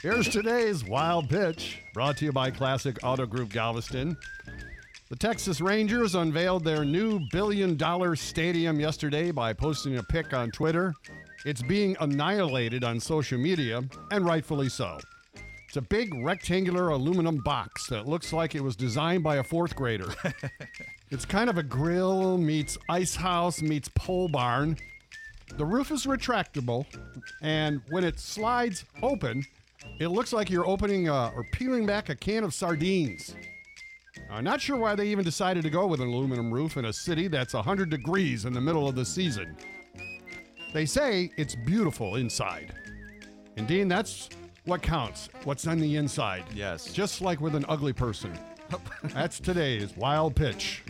Here's 0.00 0.28
today's 0.28 0.84
Wild 0.84 1.28
Pitch, 1.28 1.80
brought 1.92 2.18
to 2.18 2.24
you 2.24 2.30
by 2.30 2.52
Classic 2.52 2.96
Auto 3.02 3.26
Group 3.26 3.48
Galveston. 3.48 4.16
The 5.08 5.16
Texas 5.16 5.60
Rangers 5.60 6.14
unveiled 6.14 6.62
their 6.62 6.84
new 6.84 7.18
billion 7.32 7.76
dollar 7.76 8.14
stadium 8.14 8.78
yesterday 8.78 9.32
by 9.32 9.52
posting 9.52 9.98
a 9.98 10.02
pic 10.04 10.32
on 10.32 10.52
Twitter. 10.52 10.94
It's 11.44 11.62
being 11.62 11.96
annihilated 11.98 12.84
on 12.84 13.00
social 13.00 13.40
media, 13.40 13.82
and 14.12 14.24
rightfully 14.24 14.68
so. 14.68 15.00
It's 15.66 15.76
a 15.76 15.82
big 15.82 16.14
rectangular 16.22 16.90
aluminum 16.90 17.38
box 17.38 17.88
that 17.88 18.06
looks 18.06 18.32
like 18.32 18.54
it 18.54 18.62
was 18.62 18.76
designed 18.76 19.24
by 19.24 19.38
a 19.38 19.42
fourth 19.42 19.74
grader. 19.74 20.14
it's 21.10 21.24
kind 21.24 21.50
of 21.50 21.58
a 21.58 21.62
grill 21.64 22.38
meets 22.38 22.78
ice 22.88 23.16
house 23.16 23.60
meets 23.60 23.88
pole 23.96 24.28
barn. 24.28 24.76
The 25.56 25.66
roof 25.66 25.90
is 25.90 26.06
retractable, 26.06 26.86
and 27.42 27.80
when 27.88 28.04
it 28.04 28.20
slides 28.20 28.84
open, 29.02 29.44
it 29.98 30.08
looks 30.08 30.32
like 30.32 30.50
you're 30.50 30.66
opening 30.66 31.08
uh, 31.08 31.30
or 31.34 31.44
peeling 31.44 31.86
back 31.86 32.08
a 32.08 32.14
can 32.14 32.44
of 32.44 32.54
sardines. 32.54 33.34
I'm 34.30 34.44
not 34.44 34.60
sure 34.60 34.76
why 34.76 34.94
they 34.94 35.08
even 35.08 35.24
decided 35.24 35.62
to 35.62 35.70
go 35.70 35.86
with 35.86 36.00
an 36.00 36.08
aluminum 36.08 36.52
roof 36.52 36.76
in 36.76 36.86
a 36.86 36.92
city 36.92 37.28
that's 37.28 37.54
100 37.54 37.88
degrees 37.88 38.44
in 38.44 38.52
the 38.52 38.60
middle 38.60 38.88
of 38.88 38.94
the 38.94 39.04
season. 39.04 39.56
They 40.72 40.86
say 40.86 41.30
it's 41.36 41.54
beautiful 41.54 42.16
inside. 42.16 42.74
And 43.56 43.66
Dean, 43.66 43.88
that's 43.88 44.28
what 44.64 44.82
counts. 44.82 45.30
What's 45.44 45.66
on 45.66 45.78
the 45.78 45.96
inside. 45.96 46.44
Yes. 46.54 46.92
Just 46.92 47.20
like 47.20 47.40
with 47.40 47.54
an 47.54 47.64
ugly 47.68 47.92
person. 47.92 48.38
that's 49.02 49.40
today's 49.40 49.96
wild 49.96 50.36
pitch. 50.36 50.82